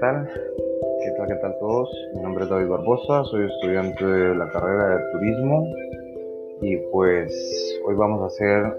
tal? 0.00 0.30
¿Qué 1.02 1.10
tal, 1.16 1.26
qué 1.26 1.34
tal 1.36 1.56
todos? 1.58 1.90
Mi 2.14 2.22
nombre 2.22 2.44
es 2.44 2.50
David 2.50 2.68
Barbosa, 2.68 3.24
soy 3.24 3.46
estudiante 3.46 4.04
de 4.04 4.34
la 4.36 4.48
carrera 4.50 4.96
de 4.96 5.12
turismo 5.12 5.66
y 6.60 6.76
pues 6.92 7.80
hoy 7.84 7.96
vamos 7.96 8.22
a 8.22 8.26
hacer 8.26 8.76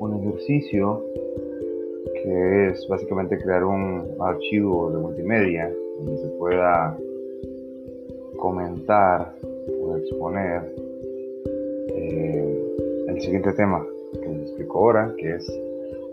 un 0.00 0.14
ejercicio 0.20 1.04
que 2.22 2.68
es 2.68 2.86
básicamente 2.88 3.38
crear 3.38 3.64
un 3.64 4.16
archivo 4.20 4.90
de 4.90 4.98
multimedia 4.98 5.72
donde 5.98 6.16
se 6.16 6.28
pueda 6.30 6.98
comentar 8.38 9.34
o 9.84 9.96
exponer 9.98 10.62
eh, 11.94 13.06
el 13.06 13.20
siguiente 13.20 13.52
tema 13.52 13.86
que 14.12 14.28
les 14.28 14.42
explico 14.48 14.78
ahora, 14.78 15.14
que 15.16 15.36
es 15.36 15.62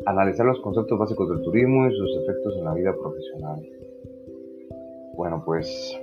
analizar 0.06 0.46
los 0.46 0.60
conceptos 0.62 0.98
básicos 0.98 1.30
del 1.30 1.42
turismo 1.42 1.88
y 1.88 1.96
sus 1.96 2.18
efectos 2.18 2.56
en 2.58 2.66
la 2.66 2.74
vida 2.74 2.94
profesional. 2.94 3.66
Bueno, 5.20 5.44
pues 5.44 6.00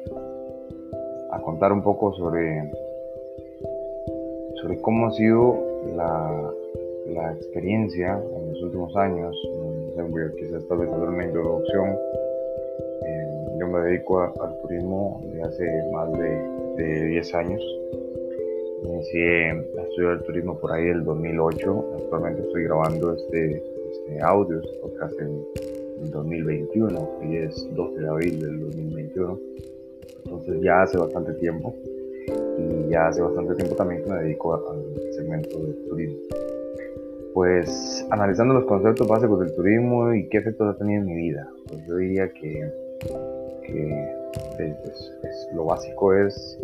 a 1.30 1.40
contar 1.40 1.72
un 1.72 1.82
poco 1.82 2.12
sobre, 2.16 2.70
sobre 4.60 4.78
cómo 4.82 5.06
ha 5.06 5.10
sido 5.12 5.56
la, 5.96 6.52
la 7.06 7.32
experiencia 7.32 8.22
en 8.36 8.52
los 8.52 8.62
últimos 8.64 8.94
años. 8.94 9.34
Quizás 10.38 10.68
tal 10.68 10.78
vez 10.80 10.90
una 10.90 11.24
introducción. 11.24 11.96
Eh, 13.06 13.56
yo 13.58 13.66
me 13.68 13.80
dedico 13.86 14.20
al 14.20 14.60
turismo 14.60 15.22
de 15.32 15.42
hace 15.44 15.64
más 15.92 16.12
de, 16.12 16.84
de 16.84 17.06
10 17.06 17.34
años. 17.36 17.62
Inicié 18.84 19.50
a 19.50 19.82
estudiar 19.88 20.12
el 20.12 20.22
turismo 20.24 20.58
por 20.58 20.72
ahí 20.72 20.84
del 20.84 21.04
2008. 21.04 21.84
Actualmente 22.02 22.42
estoy 22.42 22.64
grabando 22.64 23.14
este 23.14 23.62
este, 23.92 24.20
audios, 24.20 24.66
podcast 24.82 25.18
en, 25.20 25.85
2021, 26.10 27.10
hoy 27.20 27.36
es 27.36 27.68
12 27.74 28.00
de 28.00 28.08
abril 28.08 28.40
del 28.40 28.60
2021, 28.60 29.38
entonces 30.24 30.60
ya 30.62 30.82
hace 30.82 30.98
bastante 30.98 31.32
tiempo. 31.34 31.74
Y 32.58 32.90
ya 32.90 33.08
hace 33.08 33.20
bastante 33.20 33.54
tiempo 33.54 33.76
también 33.76 34.02
que 34.02 34.10
me 34.10 34.22
dedico 34.22 34.54
al 34.54 35.12
segmento 35.12 35.58
del 35.58 35.76
turismo. 35.88 36.18
Pues 37.34 38.06
analizando 38.10 38.54
los 38.54 38.64
conceptos 38.64 39.06
básicos 39.06 39.40
del 39.40 39.54
turismo 39.54 40.14
y 40.14 40.28
qué 40.28 40.38
efectos 40.38 40.74
ha 40.74 40.78
tenido 40.78 41.02
en 41.02 41.06
mi 41.06 41.14
vida, 41.14 41.48
pues 41.68 41.86
yo 41.86 41.96
diría 41.96 42.28
que, 42.30 42.70
que 43.62 44.06
pues, 44.56 45.48
lo 45.54 45.66
básico 45.66 46.14
es 46.14 46.58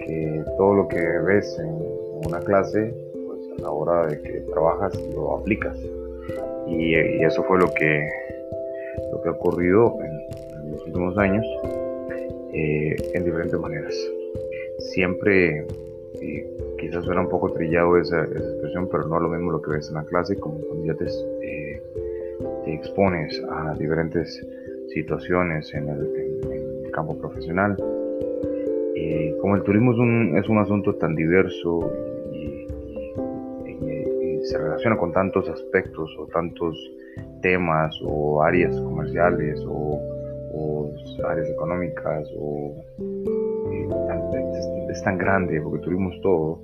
que 0.00 0.44
todo 0.56 0.74
lo 0.74 0.88
que 0.88 1.00
ves 1.00 1.58
en 1.58 1.74
una 2.26 2.40
clase, 2.40 2.94
pues 3.26 3.40
a 3.58 3.62
la 3.62 3.70
hora 3.70 4.06
de 4.06 4.20
que 4.20 4.40
trabajas 4.52 4.98
lo 5.14 5.36
aplicas. 5.36 5.78
Y, 6.66 6.94
eso 7.24 7.42
fue 7.44 7.58
lo 7.58 7.72
que, 7.72 8.08
lo 9.18 9.22
que 9.22 9.28
ha 9.28 9.32
ocurrido 9.32 9.96
en, 10.00 10.72
los 10.72 10.84
últimos 10.86 11.16
años 11.18 11.44
eh, 12.52 12.94
en 13.14 13.24
diferentes 13.24 13.58
maneras. 13.58 13.94
Siempre, 14.78 15.66
quizás 16.78 17.04
suena 17.04 17.22
un 17.22 17.28
poco 17.28 17.52
trillado 17.52 17.96
esa, 17.96 18.22
expresión, 18.24 18.88
pero 18.90 19.06
no 19.08 19.16
es 19.16 19.22
lo 19.22 19.28
mismo 19.28 19.52
lo 19.52 19.62
que 19.62 19.72
ves 19.72 19.88
en 19.88 19.94
la 19.94 20.04
clase 20.04 20.36
como 20.36 20.60
cuando 20.60 20.84
ya 20.84 20.94
te, 20.94 21.06
eh, 21.06 21.82
expones 22.66 23.42
a 23.50 23.74
diferentes 23.78 24.46
situaciones 24.92 25.72
en 25.74 25.88
el, 25.88 26.90
campo 26.92 27.16
profesional. 27.16 27.76
Eh, 28.96 29.36
como 29.40 29.54
el 29.54 29.62
turismo 29.62 29.92
es 29.92 29.98
un, 29.98 30.38
es 30.38 30.48
un 30.48 30.58
asunto 30.58 30.94
tan 30.96 31.14
diverso 31.14 31.92
se 34.42 34.56
relaciona 34.56 34.96
con 34.96 35.12
tantos 35.12 35.48
aspectos 35.48 36.10
o 36.18 36.26
tantos 36.26 36.74
temas 37.40 37.94
o 38.04 38.42
áreas 38.42 38.74
comerciales 38.80 39.60
o, 39.66 40.00
áreas 41.26 41.48
económicas 41.50 42.28
o 42.38 42.74
eh, 43.70 43.88
es, 44.90 45.02
tan 45.02 45.18
grande 45.18 45.60
porque 45.60 45.84
tuvimos 45.84 46.14
todo 46.22 46.60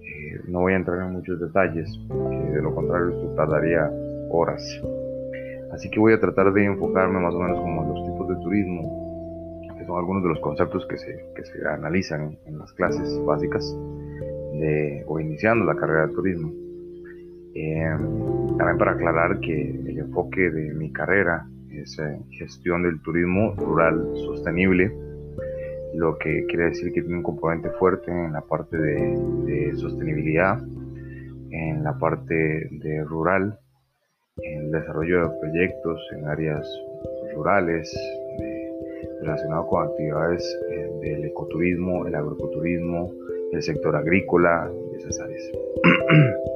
eh, 0.00 0.40
no 0.48 0.60
voy 0.60 0.72
a 0.72 0.76
entrar 0.76 1.06
en 1.06 1.12
muchos 1.12 1.40
detalles 1.40 1.88
de 2.08 2.62
lo 2.62 2.74
contrario 2.74 3.10
esto 3.10 3.34
tardaría 3.34 3.90
horas. 4.30 4.62
Así 5.72 5.90
que 5.90 5.98
voy 5.98 6.12
a 6.12 6.20
tratar 6.20 6.52
de 6.52 6.64
enfocarme 6.64 7.20
más 7.20 7.34
o 7.34 7.38
menos 7.38 7.60
como 7.60 7.84
los 7.84 8.04
tipos 8.04 8.28
de 8.28 8.36
turismo 8.42 9.02
que 9.78 9.84
son 9.86 9.98
algunos 9.98 10.22
de 10.22 10.28
los 10.28 10.40
conceptos 10.40 10.86
que 10.86 10.98
se, 10.98 11.24
que 11.34 11.44
se 11.44 11.66
analizan 11.66 12.36
en 12.46 12.58
las 12.58 12.72
clases 12.72 13.18
básicas 13.24 13.76
o 15.06 15.18
iniciando 15.18 15.64
la 15.64 15.74
carrera 15.74 16.06
de 16.06 16.14
turismo. 16.14 16.52
Eh, 17.54 17.96
también 18.62 18.78
para 18.78 18.92
aclarar 18.92 19.40
que 19.40 19.70
el 19.70 19.98
enfoque 19.98 20.48
de 20.48 20.72
mi 20.72 20.92
carrera 20.92 21.44
es 21.72 21.98
eh, 21.98 22.16
gestión 22.30 22.84
del 22.84 23.02
turismo 23.02 23.56
rural 23.56 24.06
sostenible, 24.14 24.92
lo 25.94 26.16
que 26.18 26.46
quiere 26.46 26.66
decir 26.66 26.92
que 26.92 27.02
tiene 27.02 27.16
un 27.16 27.24
componente 27.24 27.70
fuerte 27.70 28.12
en 28.12 28.32
la 28.32 28.40
parte 28.42 28.78
de, 28.78 29.72
sostenibilidad, 29.74 30.62
en 31.50 31.82
la 31.82 31.98
parte 31.98 32.68
de 32.70 33.02
rural, 33.02 33.58
en 34.36 34.66
el 34.66 34.70
desarrollo 34.70 35.28
de 35.28 35.40
proyectos 35.40 36.00
en 36.12 36.28
áreas 36.28 36.64
rurales 37.34 37.92
relacionados 39.22 39.66
con 39.68 39.88
actividades 39.88 40.58
eh, 40.70 40.88
del 41.00 41.24
ecoturismo, 41.24 42.06
el 42.06 42.14
agroecoturismo, 42.14 43.12
el 43.50 43.60
sector 43.60 43.96
agrícola 43.96 44.70
y 44.92 44.98
esas 44.98 45.18
áreas. 45.18 45.42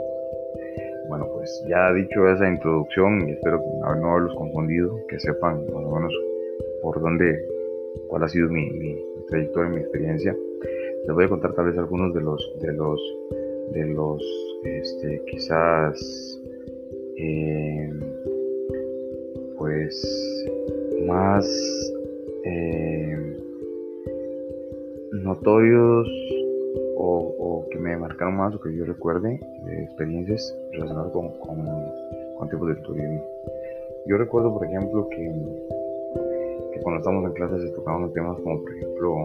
Pues 1.47 1.65
ya 1.69 1.93
dicho 1.93 2.29
esa 2.29 2.49
introducción, 2.49 3.29
y 3.29 3.31
espero 3.31 3.63
no 3.81 4.11
haberlos 4.11 4.35
confundido, 4.35 4.99
que 5.09 5.21
sepan 5.21 5.65
más 5.73 5.85
o 5.85 5.95
menos 5.95 6.13
por 6.83 7.01
dónde, 7.01 7.41
cuál 8.09 8.25
ha 8.25 8.29
sido 8.29 8.49
mi, 8.49 8.69
mi 8.71 9.01
trayectoria, 9.29 9.71
mi 9.71 9.81
experiencia, 9.81 10.37
les 11.07 11.15
voy 11.15 11.25
a 11.25 11.29
contar 11.29 11.55
tal 11.55 11.67
vez 11.67 11.79
algunos 11.79 12.13
de 12.15 12.21
los, 12.21 12.53
de 12.61 12.73
los, 12.73 13.01
de 13.75 13.87
los, 13.87 14.23
este, 14.65 15.23
quizás, 15.31 16.43
eh, 17.17 17.93
pues, 19.57 20.49
más 21.07 21.47
eh, 22.45 23.37
notorios 25.13 26.09
o, 26.97 27.67
que 27.71 27.79
me 27.79 27.97
marcaron 27.97 28.37
más 28.37 28.55
o 28.55 28.61
que 28.61 28.75
yo 28.75 28.85
recuerde 28.85 29.41
de 29.65 29.83
experiencias 29.85 30.57
relacionadas 30.73 31.13
con, 31.13 31.31
con, 31.39 32.49
tipos 32.49 32.69
de 32.69 32.77
turismo. 32.77 33.23
Yo 34.07 34.17
recuerdo, 34.19 34.53
por 34.55 34.65
ejemplo, 34.67 35.09
que, 35.11 35.33
cuando 36.83 36.99
estamos 36.99 37.25
en 37.25 37.33
clases 37.33 37.63
se 37.63 37.75
tocaban 37.75 38.13
temas 38.13 38.39
como, 38.41 38.63
por 38.63 38.77
ejemplo, 38.77 39.17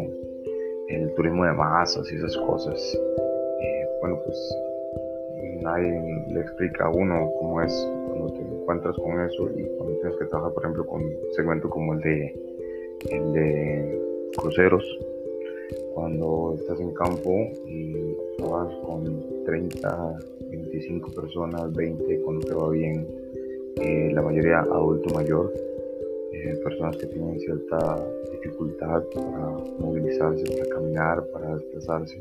el 0.89 1.13
turismo 1.13 1.45
de 1.45 1.53
masas 1.53 2.11
y 2.11 2.15
esas 2.15 2.35
cosas. 2.37 2.99
Eh, 3.61 3.87
bueno, 4.01 4.19
pues 4.25 4.57
nadie 5.61 6.25
le 6.29 6.39
explica 6.41 6.85
a 6.85 6.89
uno 6.89 7.31
cómo 7.37 7.61
es 7.61 7.89
cuando 8.07 8.33
te 8.33 8.41
encuentras 8.41 8.95
con 8.97 9.19
eso 9.21 9.49
y 9.55 9.63
cuando 9.77 9.95
tienes 9.99 10.17
que 10.17 10.25
trabajar, 10.25 10.53
por 10.53 10.63
ejemplo, 10.63 10.85
con 10.87 11.03
un 11.03 11.15
segmento 11.35 11.69
como 11.69 11.93
el 11.93 11.99
de, 12.01 12.35
el 13.11 13.33
de 13.33 14.01
cruceros 14.37 14.83
cuando 16.01 16.55
estás 16.57 16.79
en 16.79 16.91
campo 16.93 17.29
y 17.67 17.93
vas 18.39 18.73
con 18.83 19.03
30, 19.45 20.19
25 20.49 21.11
personas, 21.11 21.71
20 21.73 22.21
cuando 22.21 22.47
te 22.47 22.55
va 22.55 22.69
bien, 22.71 23.07
eh, 23.79 24.09
la 24.11 24.23
mayoría 24.23 24.61
adulto 24.61 25.13
mayor, 25.13 25.53
eh, 26.33 26.59
personas 26.63 26.97
que 26.97 27.05
tienen 27.05 27.39
cierta 27.39 28.03
dificultad 28.31 29.03
para 29.13 29.51
movilizarse, 29.77 30.43
para 30.57 30.69
caminar, 30.69 31.23
para 31.33 31.53
desplazarse. 31.53 32.19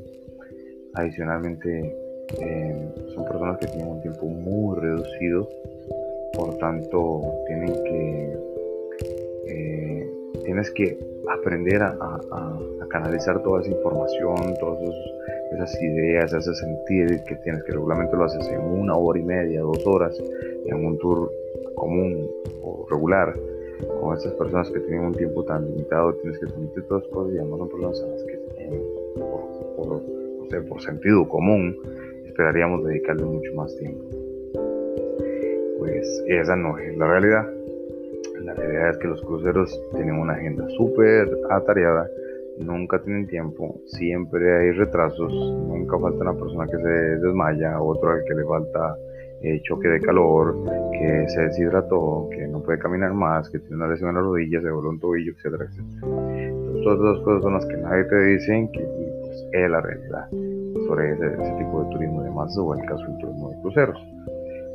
Adicionalmente, 0.92 1.96
eh, 2.38 2.88
son 3.14 3.24
personas 3.24 3.58
que 3.60 3.66
tienen 3.68 3.92
un 3.92 4.02
tiempo 4.02 4.26
muy 4.26 4.78
reducido, 4.78 5.48
por 6.34 6.58
tanto, 6.58 7.22
tienen 7.46 7.72
que, 7.72 8.36
tienes 10.44 10.70
que 10.72 11.09
aprender 11.28 11.82
a, 11.82 12.20
canalizar 12.88 13.40
toda 13.44 13.60
esa 13.60 13.70
información, 13.70 14.34
todas 14.58 14.80
esas 15.52 15.80
ideas, 15.80 16.32
ese 16.32 16.54
sentir 16.54 17.22
que 17.22 17.36
tienes 17.36 17.62
que 17.62 17.72
regularmente 17.72 18.16
lo 18.16 18.24
haces 18.24 18.48
en 18.48 18.60
una 18.60 18.96
hora 18.96 19.18
y 19.18 19.22
media, 19.22 19.60
dos 19.60 19.86
horas, 19.86 20.20
en 20.66 20.84
un 20.84 20.98
tour 20.98 21.30
común 21.76 22.28
o 22.62 22.84
regular, 22.90 23.32
con 24.00 24.16
estas 24.16 24.32
personas 24.34 24.70
que 24.70 24.80
tienen 24.80 25.04
un 25.04 25.14
tiempo 25.14 25.44
tan 25.44 25.66
limitado, 25.66 26.14
tienes 26.14 26.38
que 26.40 26.46
transmitir 26.46 26.82
todas 26.88 27.04
las 27.04 27.12
cosas 27.12 27.34
y 27.34 27.38
además 27.38 27.58
son 27.60 27.68
personas 27.68 28.02
a 28.02 28.06
las 28.08 28.24
que 28.24 28.38
por, 29.76 30.68
por 30.68 30.82
sentido 30.82 31.28
común 31.28 31.76
esperaríamos 32.26 32.84
dedicarle 32.84 33.24
mucho 33.24 33.54
más 33.54 33.74
tiempo. 33.76 34.04
Pues 35.78 36.24
esa 36.26 36.56
no 36.56 36.76
es 36.76 36.96
la 36.96 37.06
realidad 37.06 37.59
la 38.44 38.54
realidad 38.54 38.90
es 38.90 38.98
que 38.98 39.08
los 39.08 39.20
cruceros 39.22 39.80
tienen 39.94 40.14
una 40.14 40.34
agenda 40.34 40.68
súper 40.70 41.28
atareada, 41.50 42.08
nunca 42.58 43.00
tienen 43.02 43.26
tiempo, 43.26 43.80
siempre 43.86 44.58
hay 44.58 44.70
retrasos, 44.72 45.32
nunca 45.32 45.98
falta 45.98 46.22
una 46.22 46.34
persona 46.34 46.66
que 46.66 46.76
se 46.76 46.88
desmaya, 47.18 47.80
otro 47.80 48.10
al 48.10 48.24
que 48.24 48.34
le 48.34 48.44
falta 48.44 48.96
eh, 49.42 49.60
choque 49.62 49.88
de 49.88 50.00
calor, 50.00 50.54
que 50.92 51.28
se 51.28 51.42
deshidrató, 51.42 52.28
que 52.30 52.46
no 52.46 52.62
puede 52.62 52.78
caminar 52.78 53.14
más, 53.14 53.48
que 53.50 53.58
tiene 53.58 53.76
una 53.76 53.88
lesión 53.88 54.10
en 54.10 54.16
la 54.16 54.22
rodilla, 54.22 54.60
se 54.60 54.70
voló 54.70 54.90
un 54.90 55.00
tobillo, 55.00 55.32
etcétera, 55.32 55.64
etcétera. 55.64 56.06
Entonces, 56.46 56.84
todas 56.84 57.00
esas 57.00 57.24
cosas 57.24 57.42
son 57.42 57.54
las 57.54 57.66
que 57.66 57.76
nadie 57.76 58.04
te 58.04 58.24
dicen 58.24 58.72
que 58.72 58.80
pues, 58.80 59.46
es 59.52 59.70
la 59.70 59.80
realidad 59.80 60.28
sobre 60.86 61.12
ese, 61.12 61.30
tipo 61.58 61.84
de 61.84 61.90
turismo 61.90 62.22
de 62.22 62.30
masas 62.30 62.58
o 62.58 62.74
en 62.74 62.80
el 62.80 62.86
caso 62.86 63.02
del 63.04 63.18
turismo 63.18 63.50
de 63.50 63.60
cruceros. 63.62 63.98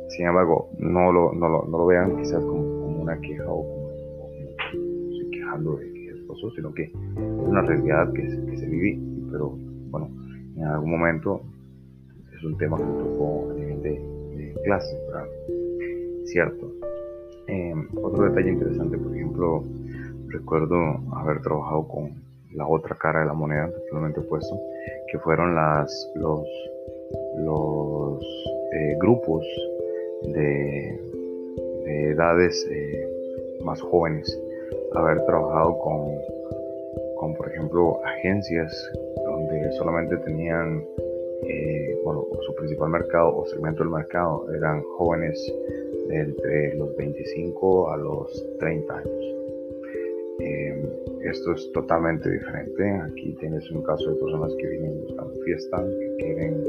Sin 0.08 0.26
embargo, 0.26 0.70
no 0.78 1.12
lo, 1.12 1.32
no 1.32 1.48
lo, 1.48 1.64
no 1.66 1.78
lo 1.78 1.86
vean 1.86 2.16
quizás 2.16 2.42
como, 2.44 2.75
una 3.06 3.20
queja 3.20 3.44
o 3.48 3.64
estoy 5.10 5.30
quejando 5.30 5.76
de 5.76 5.92
que 5.92 6.24
pasó, 6.26 6.50
sino 6.50 6.74
que 6.74 6.82
es 6.82 6.92
una 7.14 7.62
realidad 7.62 8.12
que, 8.12 8.22
que 8.22 8.56
se 8.56 8.66
vive, 8.66 8.98
pero 9.30 9.50
bueno, 9.90 10.10
en 10.56 10.64
algún 10.64 10.90
momento 10.90 11.40
es 12.36 12.42
un 12.42 12.58
tema 12.58 12.76
que 12.76 12.84
me 12.84 12.98
tocó 12.98 13.50
a 13.50 13.54
nivel 13.54 13.82
de, 13.82 14.16
clase, 14.64 14.98
cierto. 16.24 16.72
Em, 17.46 17.86
otro 18.02 18.28
detalle 18.28 18.50
interesante, 18.50 18.98
por 18.98 19.14
ejemplo, 19.14 19.64
recuerdo 20.26 20.74
haber 21.14 21.40
trabajado 21.42 21.86
con 21.86 22.10
la 22.54 22.66
otra 22.66 22.96
cara 22.96 23.20
de 23.20 23.26
la 23.26 23.34
moneda, 23.34 23.70
totalmente 23.70 24.18
opuesto, 24.18 24.58
que 25.12 25.18
fueron 25.20 25.54
las, 25.54 26.10
los, 26.16 26.44
los 27.38 28.20
eh, 28.72 28.96
grupos 28.98 29.46
de, 30.24 31.05
edades 32.04 32.66
eh, 32.70 33.08
más 33.62 33.80
jóvenes, 33.80 34.26
haber 34.94 35.24
trabajado 35.26 35.78
con, 35.78 36.14
con, 37.16 37.34
por 37.34 37.48
ejemplo, 37.48 38.00
agencias 38.04 38.72
donde 39.24 39.72
solamente 39.72 40.16
tenían 40.18 40.84
eh, 41.42 42.00
bueno, 42.04 42.26
su 42.46 42.54
principal 42.54 42.90
mercado 42.90 43.36
o 43.36 43.46
segmento 43.46 43.82
del 43.82 43.92
mercado 43.92 44.46
eran 44.54 44.82
jóvenes 44.96 45.38
de 46.08 46.20
entre 46.20 46.74
los 46.76 46.96
25 46.96 47.90
a 47.90 47.96
los 47.96 48.56
30 48.58 48.96
años. 48.96 49.24
Eh, 50.40 50.76
esto 51.24 51.52
es 51.52 51.70
totalmente 51.72 52.30
diferente. 52.30 52.90
Aquí 53.10 53.36
tienes 53.40 53.70
un 53.70 53.82
caso 53.82 54.10
de 54.10 54.16
personas 54.16 54.54
que 54.54 54.66
vienen 54.68 55.00
buscando 55.02 55.34
fiesta, 55.44 55.84
que 55.84 56.16
quieren, 56.18 56.64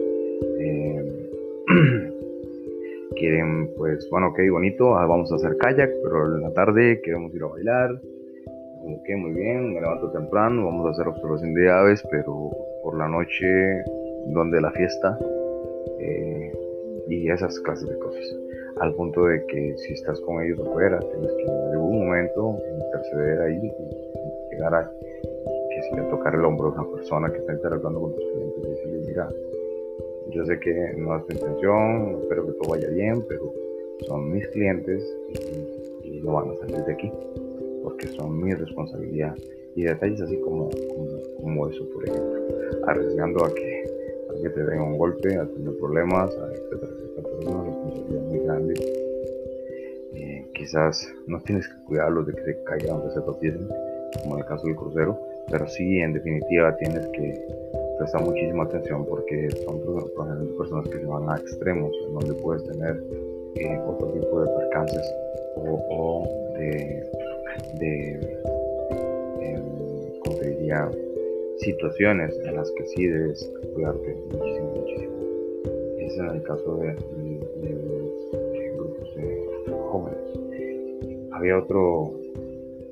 quieren, 3.19 3.73
pues, 3.75 4.07
bueno, 4.09 4.29
ok, 4.29 4.39
bonito, 4.51 4.95
ah, 4.95 5.05
vamos 5.05 5.31
a 5.31 5.35
hacer 5.35 5.57
kayak, 5.57 5.89
pero 6.03 6.35
en 6.35 6.41
la 6.41 6.53
tarde 6.53 7.01
queremos 7.01 7.33
ir 7.33 7.43
a 7.43 7.47
bailar. 7.47 8.01
Ok, 8.83 9.09
muy 9.17 9.33
bien, 9.33 9.73
me 9.73 9.81
levanto 9.81 10.11
temprano, 10.11 10.65
vamos 10.65 10.87
a 10.87 10.91
hacer 10.91 11.07
observación 11.07 11.53
de 11.53 11.69
aves, 11.69 12.03
pero 12.09 12.51
por 12.83 12.97
la 12.97 13.07
noche 13.07 13.83
donde 14.27 14.61
la 14.61 14.71
fiesta 14.71 15.17
eh, 15.99 16.53
y 17.09 17.29
esas 17.29 17.59
clases 17.61 17.89
de 17.89 17.97
cosas. 17.99 18.23
Al 18.79 18.93
punto 18.93 19.25
de 19.25 19.45
que 19.47 19.75
si 19.77 19.93
estás 19.93 20.21
con 20.21 20.41
ellos 20.43 20.59
afuera, 20.59 20.99
tienes 20.99 21.31
que 21.31 21.43
en 21.43 21.71
algún 21.73 22.05
momento 22.05 22.59
interceder 22.85 23.41
ahí 23.41 23.55
y 23.57 24.55
llegar 24.55 24.75
a 24.75 24.91
que 25.69 25.81
si 25.81 25.95
le 25.95 26.03
tocar 26.03 26.35
el 26.35 26.45
hombro 26.45 26.69
a 26.69 26.81
una 26.81 26.91
persona 26.95 27.31
que 27.31 27.39
está 27.39 27.53
interactuando 27.53 27.99
con 27.99 28.15
tus 28.15 28.23
clientes 28.31 28.63
y 28.63 28.69
decirle, 28.69 29.07
mira, 29.07 29.29
yo 30.37 30.45
sé 30.45 30.59
que 30.59 30.93
no 30.97 31.17
es 31.17 31.25
tu 31.25 31.33
intención, 31.33 32.19
espero 32.21 32.45
que 32.45 32.51
todo 32.53 32.69
vaya 32.69 32.89
bien, 32.89 33.25
pero 33.27 33.51
son 34.07 34.31
mis 34.31 34.47
clientes 34.49 35.03
y, 36.03 36.19
no 36.21 36.33
van 36.33 36.51
a 36.51 36.55
salir 36.55 36.83
de 36.85 36.93
aquí 36.93 37.11
porque 37.83 38.07
son 38.07 38.41
mi 38.41 38.53
responsabilidad 38.53 39.35
y 39.75 39.83
detalles 39.83 40.21
así 40.21 40.39
como, 40.41 40.69
como, 41.41 41.67
eso, 41.67 41.87
por 41.93 42.07
ejemplo, 42.07 42.47
arriesgando 42.85 43.45
a 43.45 43.53
que 43.53 43.77
que 44.41 44.49
te 44.49 44.63
den 44.63 44.79
un 44.79 44.97
golpe, 44.99 45.35
a 45.35 45.47
tener 45.47 45.75
problemas, 45.79 46.31
etcétera, 46.31 46.91
etcétera. 46.91 47.27
Pero 47.39 48.15
es 48.15 48.21
muy 48.21 48.39
grande. 48.39 48.73
Eh, 50.13 50.45
quizás 50.53 51.11
no 51.25 51.39
tienes 51.41 51.67
que 51.67 51.83
cuidarlos 51.85 52.27
de 52.27 52.33
que 52.33 52.43
se 52.43 52.63
caigan 52.63 52.97
aunque 52.97 53.15
se 53.15 53.21
tropiecen, 53.21 53.67
como 54.21 54.35
en 54.35 54.41
el 54.41 54.45
caso 54.47 54.67
del 54.67 54.75
crucero, 54.75 55.19
pero 55.49 55.67
sí, 55.67 55.99
en 55.99 56.13
definitiva, 56.13 56.75
tienes 56.77 57.07
que 57.07 57.33
prestar 57.97 58.21
muchísima 58.23 58.63
atención 58.63 59.05
porque 59.05 59.49
son 59.65 59.81
personas 60.57 60.87
que 60.89 60.99
se 60.99 61.05
van 61.05 61.29
a 61.29 61.37
extremos, 61.37 61.91
en 62.07 62.13
donde 62.13 62.33
puedes 62.35 62.63
tener 62.65 63.03
eh, 63.55 63.79
otro 63.87 64.07
tipo 64.09 64.41
de 64.41 64.47
percances 64.57 65.13
o, 65.55 66.27
de, 66.53 67.03
de 67.79 68.19
eh, 69.41 70.19
¿cómo 70.23 70.37
te 70.37 70.49
diría? 70.49 70.89
situaciones 71.59 72.39
en 72.45 72.55
las 72.55 72.71
que 72.71 72.85
sí 72.85 73.07
debes 73.07 73.51
cuidarte 73.73 74.15
muchísimo, 74.31 74.73
muchísimo. 74.75 75.13
Es 75.99 76.17
el 76.17 76.43
caso 76.43 76.77
de, 76.77 76.93
los 77.73 78.75
grupos 78.75 79.15
de 79.15 79.45
jóvenes. 79.89 81.31
Había 81.31 81.59
otro, 81.59 82.13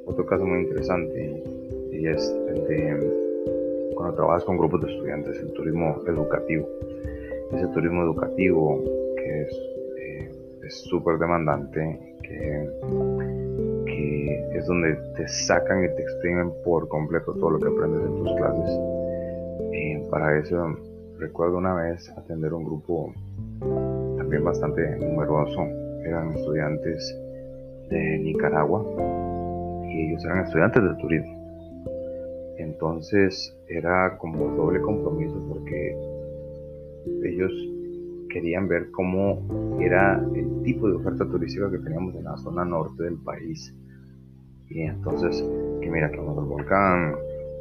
otro 0.05 0.25
caso 0.25 0.45
muy 0.45 0.63
interesante 0.63 1.43
y 1.91 2.07
es 2.07 2.35
el 2.47 2.67
de 2.67 3.14
cuando 4.05 4.17
trabajas 4.17 4.43
con 4.43 4.57
grupos 4.57 4.81
de 4.81 4.91
estudiantes, 4.91 5.39
el 5.39 5.51
turismo 5.53 5.99
educativo. 6.05 6.69
Ese 7.51 7.67
turismo 7.69 8.03
educativo 8.03 8.83
que 9.17 9.41
es 9.41 9.59
eh, 9.97 10.29
súper 10.69 11.17
demandante, 11.17 11.99
que 12.21 12.69
es 14.53 14.67
donde 14.67 14.95
te 15.15 15.27
sacan 15.27 15.85
y 15.85 15.87
te 15.87 16.03
exprimen 16.03 16.51
por 16.63 16.87
completo 16.87 17.33
todo 17.33 17.51
lo 17.51 17.59
que 17.59 17.67
aprendes 17.67 18.01
en 18.01 18.15
tus 18.15 18.35
clases. 18.35 18.79
Eh, 19.73 20.07
para 20.11 20.37
eso 20.37 20.77
recuerdo 21.17 21.57
una 21.57 21.73
vez 21.73 22.07
atender 22.15 22.53
un 22.53 22.63
grupo 22.63 23.11
también 24.17 24.43
bastante 24.43 24.97
numeroso. 24.97 25.63
Eran 26.05 26.31
estudiantes 26.35 27.17
de 27.89 28.19
Nicaragua 28.19 28.85
y 29.83 30.09
ellos 30.09 30.23
eran 30.25 30.45
estudiantes 30.45 30.83
de 30.83 30.95
turismo. 31.01 31.34
Entonces 32.57 33.55
era 33.67 34.17
como 34.17 34.47
doble 34.55 34.81
compromiso 34.81 35.35
porque 35.49 35.95
ellos 37.23 37.51
querían 38.29 38.67
ver 38.67 38.91
cómo 38.91 39.77
era 39.79 40.21
el 40.33 40.61
tipo 40.63 40.89
de 40.89 40.95
oferta 40.95 41.25
turística 41.25 41.69
que 41.71 41.77
teníamos 41.79 42.15
en 42.15 42.23
la 42.25 42.37
zona 42.37 42.65
norte 42.65 43.03
del 43.03 43.17
país 43.17 43.73
y 44.69 44.81
entonces, 44.81 45.43
que 45.81 45.89
mira 45.89 46.09
que 46.11 46.17
vamos 46.17 46.37
al 46.37 46.45
volcán, 46.45 47.15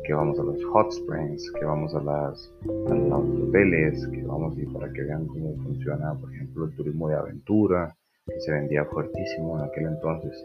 que 0.05 0.15
vamos 0.15 0.39
a 0.39 0.43
los 0.43 0.65
hot 0.67 0.91
springs, 0.93 1.51
que 1.53 1.65
vamos 1.65 1.95
a, 1.95 2.03
las, 2.03 2.53
a 2.91 2.95
los 2.95 3.41
hoteles, 3.43 4.07
que 4.09 4.23
vamos 4.23 4.59
y 4.59 4.67
para 4.67 4.93
que 4.93 5.03
vean 5.03 5.27
cómo 5.27 5.55
funciona, 5.63 6.15
por 6.15 6.33
ejemplo, 6.33 6.65
el 6.65 6.77
turismo 6.77 7.09
de 7.09 7.17
aventura, 7.17 7.95
que 8.27 8.41
se 8.41 8.53
vendía 8.53 8.85
fuertísimo 8.87 9.59
en 9.59 9.65
aquel 9.65 9.87
entonces. 9.87 10.45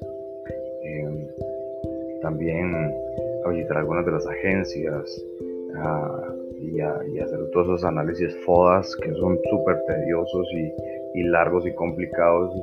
Em, 0.84 1.27
también 2.22 2.94
a 3.46 3.50
visitar 3.50 3.77
algunas 3.77 4.05
de 4.05 4.12
las 4.12 4.27
agencias 4.27 5.25
y, 6.60 6.79
a, 6.81 6.93
hacer 7.24 7.39
todos 7.51 7.67
esos 7.67 7.84
análisis 7.86 8.36
FODAS 8.46 8.96
que 8.98 9.13
son 9.13 9.39
súper 9.50 9.81
tediosos 9.88 10.48
y, 10.53 11.19
y 11.19 11.24
largos 11.24 11.65
y 11.65 11.74
complicados 11.74 12.53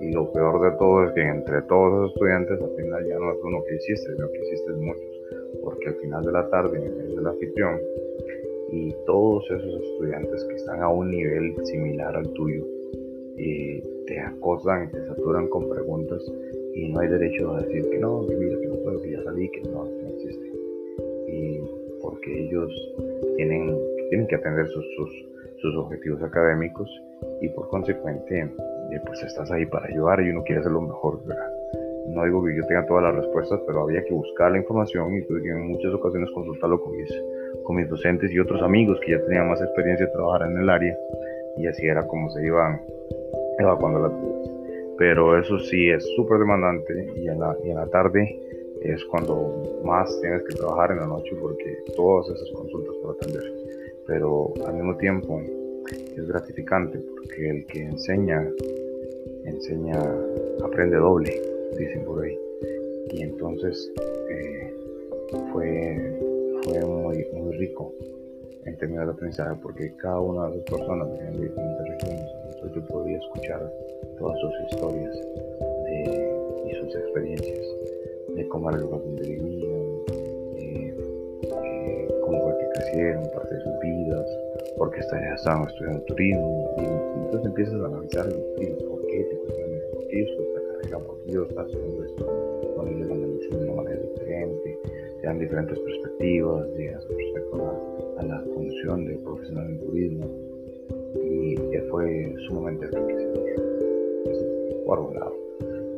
y 0.00 0.12
lo 0.12 0.32
peor 0.32 0.60
de 0.62 0.78
todo 0.78 1.04
es 1.04 1.12
que 1.12 1.22
entre 1.22 1.60
todos 1.62 1.92
los 1.92 2.12
estudiantes 2.12 2.60
al 2.60 2.70
final 2.76 3.06
ya 3.06 3.18
no 3.18 3.32
es 3.32 3.38
uno 3.44 3.62
que 3.64 3.74
hiciste, 3.76 4.14
sino 4.14 4.30
que 4.32 4.38
hiciste 4.38 4.72
muchos. 4.72 5.20
Porque 5.62 5.88
al 5.88 5.94
final 5.96 6.24
de 6.24 6.32
la 6.32 6.48
tarde 6.48 6.78
es 6.78 7.18
el 7.18 7.26
anfitrión 7.26 7.78
y 8.72 8.94
todos 9.04 9.44
esos 9.50 9.82
estudiantes 9.82 10.44
que 10.44 10.54
están 10.54 10.82
a 10.82 10.88
un 10.88 11.10
nivel 11.10 11.54
similar 11.64 12.16
al 12.16 12.28
tuyo 12.32 12.64
y 13.36 13.80
te 14.06 14.20
acosan 14.20 14.84
y 14.84 14.92
te 14.92 15.06
saturan 15.06 15.48
con 15.48 15.68
preguntas 15.68 16.22
y 16.74 16.88
no 16.92 17.00
hay 17.00 17.08
derecho 17.08 17.54
a 17.54 17.62
decir 17.62 17.88
que 17.90 17.98
no, 17.98 18.26
que 18.26 18.34
mira, 18.36 18.58
que 18.60 18.66
no 18.66 18.74
puedo, 18.76 19.02
que 19.02 19.10
ya 19.10 19.22
salí, 19.22 19.48
que 19.50 19.62
no, 19.62 19.84
no 19.84 20.08
existe. 20.08 20.52
Y 21.28 21.60
porque 22.02 22.46
ellos 22.46 22.70
tienen, 23.36 23.76
tienen 24.08 24.26
que 24.26 24.36
atender 24.36 24.66
sus, 24.68 24.86
sus, 25.60 25.76
objetivos 25.76 26.22
académicos 26.22 26.88
y 27.40 27.48
por 27.50 27.68
consecuente 27.68 28.50
pues 29.06 29.22
estás 29.22 29.50
ahí 29.50 29.66
para 29.66 29.86
ayudar 29.86 30.20
y 30.20 30.30
uno 30.30 30.42
quiere 30.42 30.60
hacer 30.60 30.72
lo 30.72 30.80
mejor, 30.80 31.20
No 32.08 32.24
digo 32.24 32.44
que 32.44 32.56
yo 32.56 32.66
tenga 32.66 32.86
todas 32.86 33.04
las 33.04 33.14
respuestas, 33.14 33.60
pero 33.66 33.82
había 33.82 34.02
que 34.04 34.12
buscar 34.12 34.50
la 34.50 34.58
información 34.58 35.14
y 35.14 35.22
tuve 35.22 35.48
en 35.48 35.68
muchas 35.68 35.94
ocasiones 35.94 36.28
consultarlo 36.32 36.80
con 36.82 36.96
mis, 36.96 37.24
con 37.62 37.76
mis 37.76 37.88
docentes 37.88 38.32
y 38.32 38.38
otros 38.40 38.62
amigos 38.62 38.98
que 39.04 39.12
ya 39.12 39.24
tenían 39.24 39.48
más 39.48 39.60
experiencia 39.60 40.06
de 40.06 40.12
trabajar 40.12 40.50
en 40.50 40.58
el 40.58 40.68
área 40.68 40.96
y 41.56 41.66
así 41.66 41.86
era 41.86 42.06
como 42.06 42.30
se 42.30 42.44
iban 42.44 42.80
evacuando 43.58 44.00
las 44.00 44.12
dudas. 44.12 44.49
Pero 45.00 45.38
eso 45.38 45.58
sí 45.60 45.88
es 45.88 46.04
súper 46.14 46.40
demandante 46.40 46.92
y 47.16 47.26
en, 47.26 47.40
la, 47.40 47.56
y 47.64 47.70
en 47.70 47.76
la 47.76 47.86
tarde 47.86 48.38
es 48.82 49.02
cuando 49.06 49.80
más 49.82 50.20
tienes 50.20 50.42
que 50.42 50.56
trabajar 50.56 50.90
en 50.90 50.98
la 50.98 51.06
noche 51.06 51.34
porque 51.40 51.78
todas 51.96 52.28
esas 52.28 52.50
consultas 52.50 52.94
por 53.02 53.16
atender. 53.16 53.42
Pero 54.06 54.52
al 54.66 54.74
mismo 54.74 54.94
tiempo 54.98 55.40
es 55.90 56.28
gratificante 56.28 56.98
porque 56.98 57.48
el 57.48 57.64
que 57.64 57.84
enseña, 57.84 58.46
enseña, 59.46 59.98
aprende 60.62 60.98
doble, 60.98 61.32
dicen 61.78 62.04
por 62.04 62.22
ahí. 62.22 62.38
Y 63.12 63.22
entonces 63.22 63.90
eh, 64.28 64.74
fue, 65.50 65.96
fue 66.62 66.84
muy, 66.84 67.26
muy 67.32 67.56
rico 67.56 67.94
en 68.64 68.76
términos 68.76 69.06
de 69.06 69.12
aprendizaje 69.12 69.58
porque 69.62 69.94
cada 69.96 70.20
una 70.20 70.48
de 70.48 70.58
esas 70.58 70.78
personas 70.78 71.08
de 71.10 71.30
diferentes 71.30 71.88
regiones, 71.88 72.26
después 72.46 72.72
yo 72.74 72.86
podía 72.86 73.18
escuchar 73.18 73.72
todas 74.18 74.38
sus 74.40 74.52
historias 74.70 75.16
y 76.66 76.74
sus 76.74 76.94
experiencias, 76.94 77.66
de 78.36 78.48
cómo 78.48 78.70
era 78.70 78.78
el 78.78 78.84
lugar 78.84 79.00
donde 79.00 79.28
vivían, 79.28 79.72
eh, 80.56 80.94
eh, 81.64 82.08
cómo 82.22 82.42
fue 82.42 82.58
que 82.58 82.68
crecieron, 82.74 83.22
parte 83.34 83.54
de 83.54 83.60
sus 83.62 83.80
vidas, 83.80 84.26
por 84.76 84.90
qué 84.92 85.00
estaban 85.00 85.68
estudiando 85.68 86.02
turismo, 86.04 86.74
y, 86.78 87.24
entonces 87.24 87.46
empiezas 87.46 87.74
a 87.74 87.86
analizar 87.86 88.28
por 88.28 89.06
qué 89.06 89.24
te 89.24 89.36
por 89.36 90.06
qué 90.08 90.24
yo 90.24 90.42
esta 90.42 90.60
carrera, 90.60 90.98
por 90.98 91.20
qué 91.22 91.32
yo 91.32 91.42
estoy 91.44 91.64
haciendo 91.64 92.04
esto, 92.04 92.72
cuando 92.74 92.92
ellos 92.92 93.10
analizan 93.10 93.58
de 93.58 93.64
una 93.64 93.82
manera 93.82 94.00
diferente, 94.00 94.78
te 95.20 95.26
dan 95.26 95.38
diferentes 95.38 95.78
perspectivas, 95.78 96.68
llegas 96.76 97.04
a, 97.04 97.89
a 98.20 98.22
la 98.22 98.40
función 98.40 99.06
de 99.06 99.16
profesional 99.16 99.66
en 99.70 99.78
turismo, 99.80 100.26
y 101.24 101.56
fue 101.90 102.34
sumamente 102.46 102.86
enriquecedor. 102.86 103.40
por 104.84 104.98
un 105.00 105.14
lado. 105.14 105.34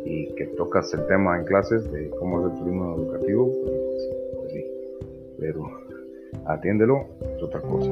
Y 0.04 0.26
que 0.34 0.46
tocas 0.56 0.92
el 0.94 1.06
tema 1.06 1.38
en 1.38 1.44
clases 1.44 1.90
de 1.90 2.10
cómo 2.10 2.40
es 2.40 2.52
el 2.52 2.58
turismo 2.58 2.94
educativo, 2.96 3.50
pues, 3.64 4.10
pues 4.36 4.52
sí, 4.52 4.64
pero 5.38 5.70
atiéndelo, 6.46 7.06
es 7.36 7.42
otra 7.42 7.60
cosa. 7.60 7.90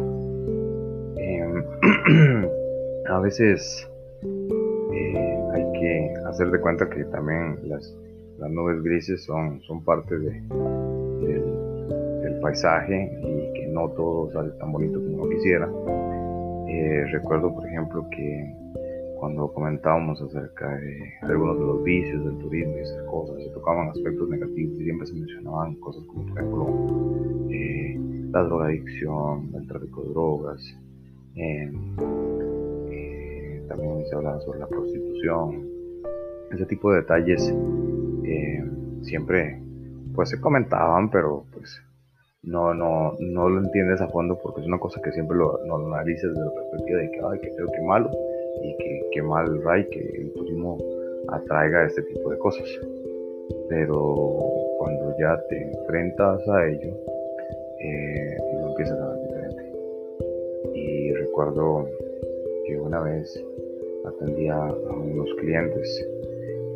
Em, 1.16 1.64
a 3.06 3.20
veces 3.20 3.88
eh, 4.22 5.38
hay 5.52 5.72
que 5.80 6.14
hacer 6.26 6.50
de 6.50 6.60
cuenta 6.60 6.88
que 6.88 7.04
también 7.04 7.58
las, 7.64 7.96
nubes 8.38 8.82
grises 8.82 9.22
son, 9.24 9.60
son 9.62 9.84
parte 9.84 10.18
de, 10.18 10.30
del, 11.20 12.22
del 12.22 12.40
paisaje 12.40 13.10
y 13.22 13.49
que 13.49 13.49
no 13.72 13.88
todo 13.90 14.30
sale 14.32 14.50
tan 14.52 14.72
bonito 14.72 15.00
como 15.00 15.22
uno 15.22 15.30
quisiera. 15.30 15.68
Eh, 16.68 17.04
recuerdo, 17.12 17.54
por 17.54 17.66
ejemplo, 17.66 18.06
que 18.10 18.54
cuando 19.18 19.52
comentábamos 19.52 20.20
acerca 20.22 20.76
de 20.76 21.12
algunos 21.22 21.58
de 21.58 21.64
los 21.64 21.82
vicios 21.82 22.24
del 22.24 22.38
turismo 22.38 22.76
y 22.76 22.80
esas 22.80 23.02
cosas, 23.04 23.42
se 23.42 23.50
tocaban 23.50 23.88
aspectos 23.88 24.28
negativos 24.28 24.80
y 24.80 24.84
siempre 24.84 25.06
se 25.06 25.14
mencionaban 25.14 25.74
cosas 25.76 26.04
como, 26.04 26.26
por 26.26 26.38
ejemplo, 26.38 27.46
eh, 27.50 27.98
la 28.32 28.42
drogadicción, 28.44 29.50
el 29.54 29.66
tráfico 29.66 30.02
de 30.02 30.08
drogas, 30.10 30.78
em, 31.34 31.96
eh, 32.90 33.62
también 33.68 34.06
se 34.06 34.14
hablaba 34.14 34.40
sobre 34.40 34.60
la 34.60 34.68
prostitución, 34.68 35.68
ese 36.52 36.66
tipo 36.66 36.90
de 36.92 37.00
detalles 37.00 37.54
siempre 39.02 39.60
pues 40.14 40.30
se 40.30 40.40
comentaban, 40.40 41.10
pero 41.10 41.44
pues 41.52 41.82
no, 42.42 42.72
no, 42.72 43.14
no 43.18 43.48
lo 43.48 43.60
entiendes 43.60 44.00
a 44.00 44.08
fondo 44.08 44.38
porque 44.42 44.62
es 44.62 44.66
una 44.66 44.78
cosa 44.78 45.00
que 45.02 45.12
siempre 45.12 45.36
lo, 45.36 45.62
lo 45.66 45.76
analizas 45.76 46.30
desde 46.30 46.44
la 46.44 46.54
perspectiva 46.54 46.98
de 46.98 47.10
que, 47.10 47.20
ay, 47.22 47.38
que 47.40 47.50
feo, 47.52 47.66
que 47.66 47.82
malo, 47.82 48.10
y 48.62 48.76
que, 48.76 49.08
que 49.12 49.22
mal, 49.22 49.62
Ray, 49.62 49.86
que 49.90 50.00
el 50.00 50.32
turismo 50.32 50.78
atraiga 51.28 51.86
este 51.86 52.02
tipo 52.02 52.30
de 52.30 52.38
cosas. 52.38 52.68
Pero 53.68 54.36
cuando 54.78 55.14
ya 55.18 55.38
te 55.48 55.62
enfrentas 55.62 56.48
a 56.48 56.68
ello, 56.68 56.96
eh, 57.80 58.36
lo 58.60 58.68
empiezas 58.70 58.98
a 58.98 59.08
ver 59.08 59.22
diferente. 59.22 59.72
Y 60.74 61.12
recuerdo 61.12 61.88
que 62.66 62.78
una 62.78 63.00
vez 63.02 63.44
atendía 64.06 64.56
a 64.56 64.92
unos 64.92 65.28
clientes 65.34 66.08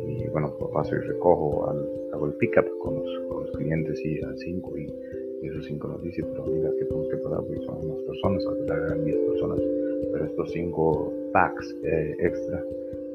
y 0.07 0.27
bueno, 0.29 0.53
paso 0.73 0.95
y 0.95 0.99
recojo, 0.99 1.69
al, 1.69 1.89
hago 2.13 2.27
el 2.27 2.33
pick-up 2.33 2.65
con 2.79 2.95
los, 2.95 3.27
con 3.27 3.43
los 3.45 3.51
clientes 3.57 3.99
y 4.05 4.19
a 4.23 4.35
5 4.35 4.77
y 4.77 4.93
esos 5.43 5.65
cinco 5.65 5.87
nos 5.87 6.01
dice, 6.01 6.23
pero 6.23 6.45
mira 6.45 6.69
que 6.71 6.85
tenemos 6.85 7.07
que 7.09 7.17
pagar 7.17 7.39
porque 7.41 7.65
son 7.65 7.77
unas 7.83 8.01
personas, 8.03 8.45
al 8.45 8.57
final 8.57 8.83
eran 8.85 9.05
10 9.05 9.17
personas, 9.17 9.59
pero 10.11 10.25
estos 10.25 10.51
cinco 10.51 11.13
packs 11.33 11.75
eh, 11.83 12.15
extra 12.19 12.63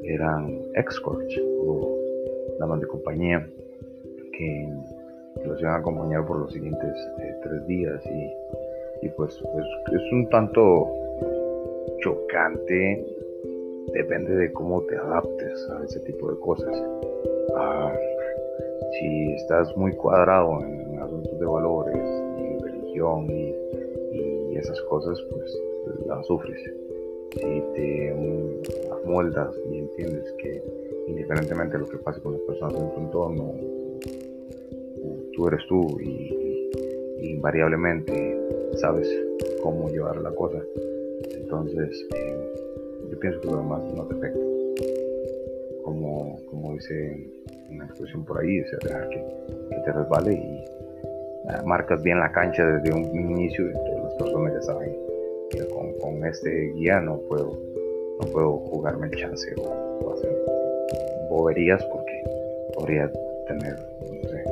eran 0.05 0.61
escorts 0.75 1.41
o 1.67 1.97
damas 2.59 2.81
de 2.81 2.87
compañía 2.87 3.47
que 4.33 4.69
los 5.45 5.61
iban 5.61 5.75
a 5.75 5.77
acompañar 5.77 6.27
por 6.27 6.39
los 6.39 6.53
siguientes 6.53 6.97
eh, 7.19 7.31
días 7.67 8.03
y, 8.07 9.07
y 9.07 9.09
pues, 9.11 9.39
pues, 9.53 9.67
es 9.93 10.13
un 10.13 10.29
tanto 10.29 10.89
chocante. 12.01 13.07
Depende 13.93 14.35
de 14.37 14.53
cómo 14.53 14.83
te 14.83 14.97
adaptes 14.97 15.69
a 15.71 15.85
ese 15.85 16.01
tipo 16.01 16.31
de 16.31 16.39
cosas. 16.41 16.83
Ah, 17.57 17.93
si 18.93 19.33
estás 19.35 19.77
muy 19.77 19.93
cuadrado 19.93 20.61
en 20.63 20.99
asuntos 21.01 21.39
de 21.39 21.47
valores 23.01 23.57
y, 24.13 24.57
esas 24.57 24.81
cosas, 24.83 25.19
pues 25.31 25.59
las 26.07 26.27
sufres. 26.27 26.61
Si 27.33 27.63
te 27.75 28.15
amoldas 28.91 29.57
y 29.71 29.79
entiendes 29.79 30.33
que 30.39 30.63
indiferentemente 31.07 31.79
de 31.79 31.85
lo 31.85 31.89
que 31.89 31.97
pase 31.99 32.21
con 32.21 32.33
las 32.33 32.43
personas 32.43 32.75
en 32.75 32.91
tu 32.91 33.01
entorno, 33.01 33.55
tú 35.33 35.49
eres 35.49 35.61
tú 35.69 35.99
y, 36.01 36.69
invariablemente 37.23 38.39
sabes 38.77 39.09
cómo 39.63 39.89
llevar 39.89 40.17
la 40.21 40.31
cosa. 40.35 40.59
Entonces, 41.33 42.07
eh, 42.15 42.53
yo 43.11 43.19
pienso 43.19 43.41
que 43.41 43.49
lo 43.49 43.59
demás 43.59 43.83
no 43.95 44.07
te 44.07 44.15
afecta. 44.15 44.41
Como, 45.85 46.39
como 46.51 46.75
dice 46.75 47.31
una 47.71 47.87
expresión 47.87 48.25
por 48.25 48.41
ahí, 48.41 48.61
o 48.61 48.67
sea, 48.69 48.79
dejar 48.83 49.09
que, 49.09 49.19
que 49.71 49.77
te 49.85 49.93
resbale 49.93 50.33
y 50.35 50.65
marcas 51.65 52.03
bien 52.03 52.19
la 52.19 52.31
cancha 52.33 52.65
desde 52.65 52.93
un 52.93 53.05
inicio 53.05 53.71
y 53.71 53.73
todas 53.73 54.05
las 54.05 54.15
personas 54.15 54.55
ya 54.55 54.63
saben 54.63 54.97
que 55.51 55.67
con, 55.69 56.25
este 56.25 56.73
guía 56.75 57.01
no 57.01 57.19
puedo, 57.29 57.59
no 58.21 58.27
puedo 58.33 58.53
jugarme 58.59 59.07
el 59.07 59.17
chance 59.17 59.53
o, 59.57 60.13
hacer 60.13 60.31
boberías 61.29 61.85
porque 61.87 62.23
podría 62.75 63.11
tener 63.47 63.77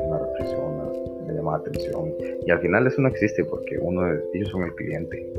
una 0.06 0.18
represión, 0.18 0.60
una, 0.60 1.32
llamada 1.32 1.58
de 1.58 1.70
atención 1.70 2.14
y 2.46 2.50
al 2.50 2.60
final 2.60 2.86
eso 2.86 3.02
no 3.02 3.08
existe 3.08 3.44
porque 3.44 3.78
uno 3.80 4.02
de 4.02 4.22
ellos 4.34 4.48
son 4.48 4.62
el 4.62 4.74
cliente 4.74 5.30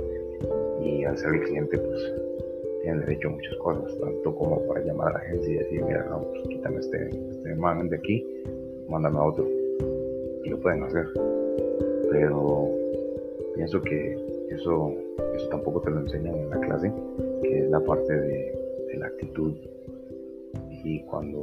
y 0.82 1.04
al 1.04 1.18
ser 1.18 1.34
el 1.34 1.44
cliente 1.44 1.78
pues 1.78 2.14
tienen 2.82 3.02
derecho 3.02 3.28
a 3.28 3.32
muchas 3.32 3.56
cosas, 3.56 3.98
tanto 4.00 4.36
como 4.36 4.66
para 4.68 4.82
llamar 4.82 5.10
a 5.10 5.14
la 5.14 5.20
agencia 5.20 5.54
y 5.54 5.58
decir, 5.58 5.84
mira, 5.84 6.06
no, 6.10 6.22
pues 6.32 6.48
quítame 6.48 6.78
este, 6.78 7.10
este 7.10 7.56
man 7.56 7.90
de 7.90 7.98
aquí, 7.98 8.26
mándame 8.88 9.18
a 9.18 9.24
otro. 9.24 9.46
Y 10.44 10.50
lo 10.50 10.58
pueden 10.60 10.84
hacer 10.84 11.06
pero 12.12 12.70
pienso 13.56 13.82
que 13.82 14.14
eso, 14.50 14.94
eso 15.36 15.50
tampoco 15.50 15.82
te 15.82 15.92
lo 15.92 16.00
enseñan 16.00 16.36
en 16.36 16.50
la 16.50 16.60
clase, 16.60 16.92
que 17.42 17.60
es 17.60 17.70
la 17.70 17.80
parte 17.80 18.14
de, 18.14 18.56
la 18.98 19.08
actitud. 19.08 19.54
Y 20.84 21.02
cuando, 21.04 21.40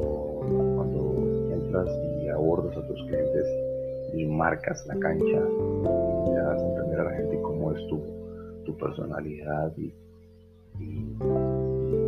cuando 0.76 1.52
entras 1.52 1.88
y 2.22 2.28
abordas 2.28 2.76
a 2.76 2.86
tus 2.86 3.02
clientes 3.04 3.46
y 4.14 4.26
marcas 4.26 4.84
la 4.86 4.98
cancha, 4.98 5.24
y 5.24 6.30
le 6.30 6.36
das 6.36 6.62
a 6.62 6.68
entender 6.68 7.00
a 7.00 7.04
la 7.04 7.10
gente 7.12 7.40
cómo 7.42 7.72
es 7.72 7.86
tu, 7.86 8.00
tu 8.64 8.76
personalidad 8.76 9.72
y, 9.76 9.92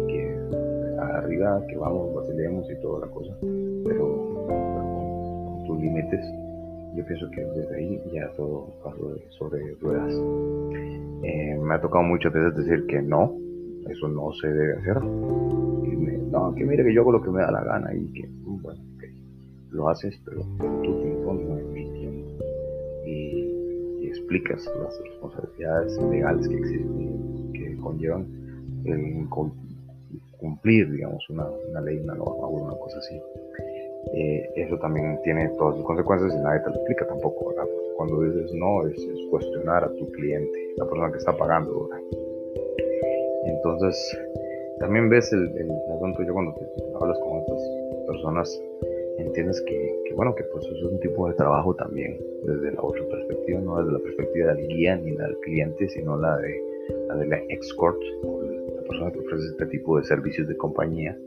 que 0.08 0.36
arriba 0.98 1.64
que 1.68 1.76
vamos, 1.76 2.14
vacilemos 2.14 2.70
y 2.70 2.74
toda 2.82 3.06
la 3.06 3.12
cosa, 3.12 3.32
pero, 3.40 4.46
con 4.46 5.64
tus 5.66 5.80
límites 5.80 6.20
yo 6.98 7.06
pienso 7.06 7.30
que 7.30 7.44
desde 7.44 7.76
ahí 7.76 8.02
ya 8.12 8.28
todo 8.36 8.74
pasó 8.82 9.16
sobre 9.38 9.74
ruedas. 9.80 10.12
Eh, 11.22 11.56
me 11.56 11.74
ha 11.74 11.80
tocado 11.80 12.02
muchas 12.02 12.32
veces 12.32 12.56
decir 12.56 12.86
que 12.86 13.00
no, 13.00 13.36
eso 13.88 14.08
no 14.08 14.32
se 14.32 14.48
debe 14.48 14.78
hacer. 14.78 15.00
no, 15.04 16.54
que 16.56 16.64
mire 16.64 16.84
que 16.84 16.92
yo 16.92 17.02
hago 17.02 17.12
lo 17.12 17.22
que 17.22 17.30
me 17.30 17.40
da 17.40 17.52
la 17.52 17.62
gana 17.62 17.94
y 17.94 18.12
que, 18.12 18.26
mm, 18.26 18.62
bueno, 18.62 18.80
lo 19.70 19.88
haces, 19.88 20.20
pero 20.24 20.40
tu 20.58 21.00
tiempo 21.02 21.34
no 21.34 21.54
mi 21.72 21.84
tiempo. 21.92 22.44
Y, 23.06 24.06
explicas 24.08 24.68
las 24.80 25.00
responsabilidades 25.00 25.96
legales 26.10 26.48
que 26.48 26.56
existen, 26.56 27.52
que 27.52 27.76
conllevan 27.76 28.26
el 28.84 29.28
cumplir, 30.38 30.90
digamos, 30.90 31.22
una, 31.30 31.46
una 31.70 31.80
ley, 31.82 31.98
una 31.98 32.14
norma 32.14 32.46
o 32.46 32.64
una 32.64 32.74
cosa 32.76 32.98
así. 32.98 33.20
Eh, 34.14 34.50
eso 34.56 34.78
también 34.78 35.20
tiene 35.22 35.48
todas 35.58 35.76
sus 35.76 35.84
consecuencias 35.84 36.34
y 36.34 36.38
nadie 36.38 36.60
te 36.60 36.70
lo 36.70 36.76
explica 36.76 37.06
tampoco, 37.06 37.54
cuando 37.96 38.22
dices 38.22 38.52
no, 38.54 38.86
es, 38.86 38.96
cuestionar 39.30 39.84
a 39.84 39.92
tu 39.94 40.10
cliente, 40.12 40.74
la 40.76 40.84
persona 40.84 41.10
que 41.10 41.18
está 41.18 41.36
pagando. 41.36 41.88
Entonces, 43.44 44.18
también 44.78 45.08
ves 45.08 45.32
el, 45.32 45.42
el, 45.56 45.70
asunto, 45.94 46.22
yo 46.22 46.32
cuando 46.32 46.54
te, 46.54 46.64
hablas 47.00 47.18
con 47.18 47.40
otras 47.40 47.62
personas, 48.06 48.62
entiendes 49.18 49.60
que, 49.62 50.14
bueno, 50.14 50.34
que 50.34 50.44
pues 50.44 50.64
es 50.64 50.82
un 50.82 50.98
tipo 51.00 51.28
de 51.28 51.34
trabajo 51.34 51.74
también, 51.74 52.18
desde 52.44 52.72
la 52.72 52.82
otra 52.82 53.04
perspectiva, 53.08 53.60
no 53.60 53.78
desde 53.78 53.92
la 53.92 53.98
perspectiva 53.98 54.54
del 54.54 54.68
guía 54.68 54.96
ni 54.96 55.12
del 55.12 55.36
cliente, 55.40 55.88
sino 55.88 56.16
la 56.16 56.36
de 56.38 56.62
la 57.08 57.16
de 57.16 57.26
la 57.26 57.36
escort, 57.48 58.00
la 58.02 58.82
persona 58.82 59.12
que 59.12 59.18
ofrece 59.18 59.48
este 59.48 59.66
tipo 59.66 59.98
de 59.98 60.04
servicios 60.04 60.48
de 60.48 60.56
compañía 60.56 61.18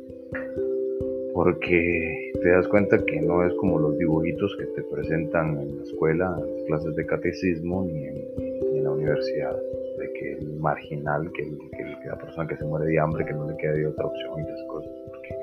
porque 1.44 2.32
te 2.40 2.50
das 2.52 2.68
cuenta 2.68 3.04
que 3.04 3.20
no 3.20 3.44
es 3.44 3.52
como 3.56 3.80
los 3.80 3.98
dibujitos 3.98 4.56
que 4.60 4.66
te 4.80 4.84
presentan 4.84 5.60
en 5.60 5.76
la 5.76 5.84
escuela, 5.84 6.38
en 6.38 6.54
las 6.54 6.64
clases 6.66 6.96
de 6.96 7.04
catecismo 7.04 7.84
ni 7.84 8.06
en, 8.06 8.84
la 8.84 8.92
universidad, 8.92 9.56
de 9.98 10.14
que 10.14 10.34
el 10.34 10.60
marginal, 10.60 11.32
que 11.34 11.42
aquella 11.42 12.16
persona 12.16 12.48
que 12.48 12.58
se 12.58 12.66
muere 12.66 12.86
de 12.86 13.00
hambre, 13.00 13.26
que 13.26 13.34
no 13.34 13.50
le 13.50 13.58
queda 13.58 13.74
de 13.74 13.88
otra 13.88 14.06
opción 14.06 14.40
y 14.40 14.42
esas 14.44 14.64
cosas, 14.68 14.92
porque, 15.08 15.36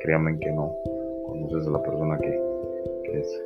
créanme 0.00 0.36
que 0.40 0.50
no, 0.50 0.74
conoces 1.26 1.68
a 1.68 1.70
la 1.70 1.82
persona 1.82 2.18
que, 2.18 2.40
que, 3.04 3.20
es 3.20 3.42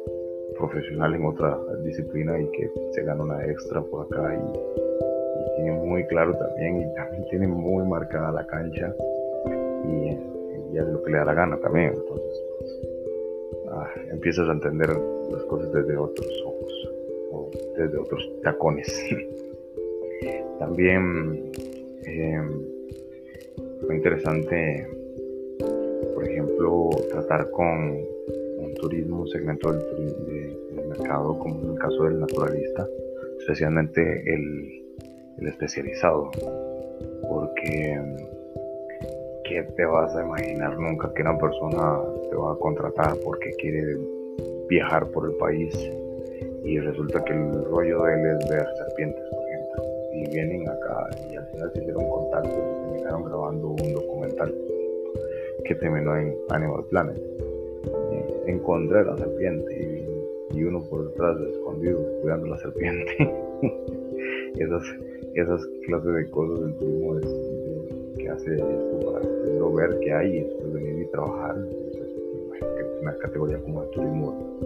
profesional 0.58 1.14
en 1.14 1.26
otra 1.26 1.58
disciplina 1.84 2.40
y 2.40 2.46
que 2.50 2.70
se 2.92 3.02
gana 3.02 3.22
una 3.22 3.44
extra 3.44 3.82
por 3.82 4.06
acá 4.06 4.34
y, 4.34 5.56
tiene 5.56 5.72
muy 5.72 6.06
claro 6.06 6.34
también 6.34 6.80
y 6.80 6.94
también 6.94 7.25
tiene 7.28 7.46
muy 7.46 7.87
marcada 7.87 8.32
la 8.32 8.46
cancha 8.46 8.94
y, 9.84 10.38
y 10.72 10.78
hace 10.78 10.92
lo 10.92 11.02
que 11.02 11.10
le 11.10 11.18
da 11.18 11.25
la 11.25 11.34
gana 11.34 11.58
también, 11.58 11.92
entonces 11.94 12.42
pues, 12.58 12.80
ah, 13.70 13.90
empiezas 14.10 14.48
a 14.48 14.52
entender 14.52 14.88
las 15.30 15.44
cosas 15.44 15.72
desde 15.72 15.96
otros 15.96 16.44
ojos 16.46 16.90
o 17.32 17.50
desde 17.76 17.98
otros 17.98 18.30
tacones. 18.42 18.88
También 20.58 21.52
eh, 22.06 22.40
fue 23.87 23.96
interesante, 23.96 24.87
por 26.14 26.28
ejemplo, 26.28 26.90
tratar 27.10 27.50
con 27.50 27.94
un 28.58 28.75
turismo, 28.80 29.20
un 29.20 29.28
segmento 29.28 29.72
del, 29.72 30.56
mercado, 30.88 31.38
como 31.38 31.60
en 31.60 31.72
el 31.72 31.78
caso 31.78 32.04
del 32.04 32.20
naturalista, 32.20 32.88
especialmente 33.38 34.00
el, 34.34 34.84
especializado, 35.46 36.30
porque 37.28 38.00
¿qué 39.48 39.62
te 39.76 39.84
vas 39.86 40.14
a 40.14 40.22
imaginar 40.22 40.78
nunca 40.78 41.12
que 41.14 41.22
una 41.22 41.38
persona 41.38 42.00
te 42.30 42.36
va 42.36 42.52
a 42.52 42.56
contratar 42.56 43.16
porque 43.24 43.50
quiere 43.58 43.96
viajar 44.68 45.06
por 45.08 45.26
el 45.26 45.36
país 45.36 45.74
y 46.64 46.78
resulta 46.78 47.24
que 47.24 47.32
el 47.32 47.64
rollo 47.64 48.02
de 48.02 48.14
él 48.14 48.26
es 48.26 48.50
ver 48.50 48.66
serpientes? 48.76 49.24
y 50.18 50.30
vienen 50.30 50.68
acá 50.68 51.08
y 51.30 51.36
al 51.36 51.46
final 51.46 51.70
se 51.72 51.80
hicieron 51.80 52.08
contacto 52.08 52.50
y 52.50 52.90
terminaron 52.90 53.24
grabando 53.24 53.68
un 53.68 53.94
documental 53.94 54.54
que 55.64 55.74
terminó 55.76 56.16
en 56.16 56.34
Animal 56.50 56.84
Planet. 56.90 57.20
Encontré 58.46 59.04
la 59.04 59.16
serpiente 59.16 60.04
y, 60.54 60.64
uno 60.64 60.82
por 60.90 61.08
detrás 61.08 61.38
escondido 61.40 62.00
cuidando 62.20 62.46
la 62.46 62.58
serpiente. 62.58 63.32
esas, 64.56 64.82
esas 65.34 65.64
clases 65.86 66.14
de 66.14 66.30
cosas 66.30 66.60
del 66.60 66.74
turismo 66.74 67.14
que 68.28 68.35
hace 68.35 68.54
esto 68.56 69.00
para 69.06 69.88
ver 69.88 69.99
qué 70.00 70.12
hay 70.12 70.37
y 70.37 70.40
después 70.44 70.73
venir 70.75 71.02
y 71.02 71.11
trabajar. 71.11 71.56
Entonces, 71.56 72.08
es 72.61 73.02
una 73.02 73.16
categoría 73.18 73.58
como 73.62 73.82
el 73.82 73.90
turismo, 73.90 74.58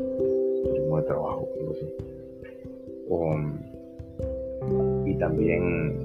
turismo 0.64 0.97
de 0.97 1.02
trabajo, 1.04 1.49
algo 1.61 1.73
así. 1.73 1.87
O, 3.09 3.37
y 5.07 5.14
también 5.19 6.04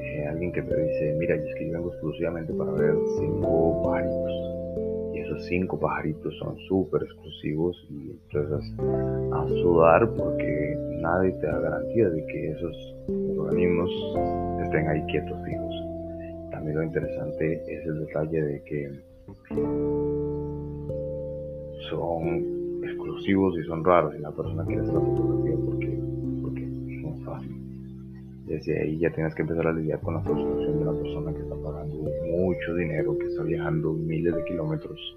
eh, 0.00 0.26
alguien 0.28 0.52
que 0.52 0.62
te 0.62 0.82
dice, 0.82 1.16
mira, 1.18 1.36
es 1.36 1.54
que 1.54 1.68
yo 1.68 1.72
vengo 1.74 1.88
exclusivamente 1.90 2.52
para 2.52 2.72
ver 2.72 2.94
cinco 3.18 3.82
pajaritos. 3.84 4.32
Y 5.14 5.18
esos 5.20 5.46
cinco 5.46 5.78
pajaritos 5.78 6.36
son 6.38 6.56
súper 6.68 7.02
exclusivos 7.02 7.76
y 7.90 8.10
entonces 8.10 8.72
a 9.32 9.48
sudar 9.62 10.08
porque 10.16 10.76
nadie 11.00 11.32
te 11.32 11.46
da 11.46 11.58
garantía 11.60 12.08
de 12.10 12.26
que 12.26 12.50
esos 12.50 12.96
organismos 13.38 13.90
estén 14.64 14.88
ahí 14.88 15.02
quietos, 15.06 15.36
fijos. 15.44 15.89
También 16.60 16.76
lo 16.76 16.84
interesante 16.84 17.54
es 17.66 17.86
el 17.86 18.00
detalle 18.00 18.42
de 18.42 18.62
que 18.64 18.90
son 21.88 22.84
exclusivos 22.84 23.58
y 23.58 23.66
son 23.66 23.82
raros 23.82 24.14
y 24.14 24.18
la 24.18 24.30
persona 24.30 24.62
quiere 24.66 24.82
hacer 24.82 24.92
la 24.92 25.00
fotografía 25.00 25.56
porque, 25.64 25.98
porque 26.42 26.64
es 26.64 27.24
fácil 27.24 27.56
desde 28.44 28.78
ahí 28.78 28.98
ya 28.98 29.10
tienes 29.10 29.34
que 29.34 29.40
empezar 29.40 29.68
a 29.68 29.72
lidiar 29.72 30.00
con 30.00 30.12
la 30.16 30.20
frustración 30.20 30.76
de 30.76 30.82
una 30.82 31.00
persona 31.00 31.32
que 31.32 31.40
está 31.40 31.54
pagando 31.54 31.96
mucho 32.26 32.74
dinero, 32.74 33.16
que 33.16 33.26
está 33.28 33.42
viajando 33.42 33.94
miles 33.94 34.34
de 34.34 34.44
kilómetros 34.44 35.16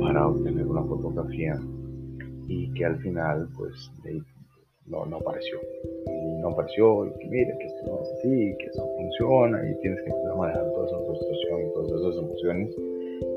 para 0.00 0.26
obtener 0.26 0.66
una 0.66 0.82
fotografía 0.82 1.56
y 2.48 2.72
que 2.72 2.84
al 2.84 2.98
final 2.98 3.48
pues 3.56 3.92
no, 4.86 5.06
no 5.06 5.16
apareció. 5.16 5.58
Y 6.06 6.40
no 6.40 6.48
apareció 6.48 7.06
y 7.06 7.12
que 7.18 7.28
mire 7.28 7.56
que 7.58 7.66
esto 7.66 7.82
no 7.86 8.02
es 8.02 8.12
así, 8.12 8.56
que 8.58 8.66
eso 8.66 8.88
funciona 8.96 9.70
y 9.70 9.74
tienes 9.80 10.00
que 10.02 10.10
empezar 10.10 10.32
a 10.32 10.36
manejar 10.36 10.72
toda 10.72 10.86
esa 10.86 10.98
frustración 10.98 11.60
y 11.62 11.72
todas 11.72 12.00
esas 12.00 12.16
emociones 12.24 12.76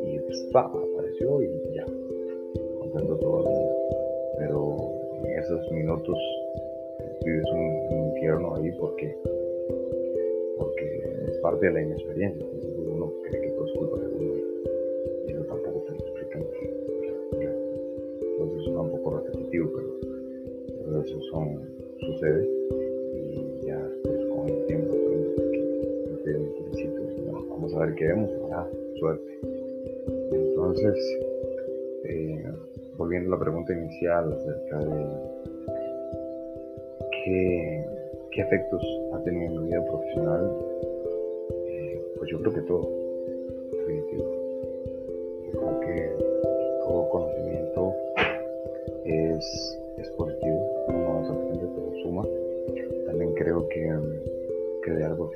y 0.05 0.19
pues 0.19 0.49
apareció 0.53 1.41
y 1.41 1.47
ya, 1.73 1.86
contento 2.79 3.17
todo 3.17 3.39
el 3.39 3.45
mundo. 3.45 3.75
Pero 4.38 4.77
en 5.23 5.39
esos 5.39 5.71
minutos 5.71 6.17
vives 7.23 7.45
un, 7.53 7.88
infierno 8.07 8.55
ahí 8.55 8.71
porque, 8.79 9.15
porque 10.57 10.86
es 11.27 11.38
parte 11.39 11.67
de 11.67 11.71
la 11.73 11.81
inexperiencia. 11.81 12.45
Sucede 22.17 22.49
y 23.13 23.65
ya 23.65 23.77
después 23.77 24.25
con 24.30 24.49
el 24.49 24.65
tiempo 24.65 24.93
el 26.25 26.51
principio, 26.56 27.01
bueno, 27.32 27.45
vamos 27.49 27.73
a 27.75 27.80
ver 27.86 27.95
qué 27.95 28.06
vemos, 28.08 28.30
ah, 28.51 28.67
suerte. 28.95 29.39
Entonces, 30.32 30.95
eh, 32.03 32.43
volviendo 32.97 33.34
a 33.34 33.38
la 33.38 33.43
pregunta 33.43 33.73
inicial 33.73 34.34
acerca 34.34 34.80
de 34.80 35.06
¿Qué, 37.23 37.86
efectos 38.41 38.82
ha 39.13 39.23
tenido 39.23 39.45
en 39.51 39.63
mi 39.63 39.69
vida 39.69 39.84
profesional? 39.84 40.51
Eh, 41.65 42.01
pues 42.17 42.30
yo 42.30 42.39
creo 42.39 42.53
que 42.53 42.62
todo, 42.62 42.88